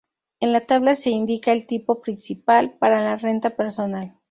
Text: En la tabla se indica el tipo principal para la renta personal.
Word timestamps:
En 0.39 0.51
la 0.51 0.61
tabla 0.61 0.95
se 0.95 1.11
indica 1.11 1.51
el 1.51 1.67
tipo 1.67 2.01
principal 2.01 2.71
para 2.79 3.03
la 3.03 3.17
renta 3.17 3.55
personal. 3.55 4.15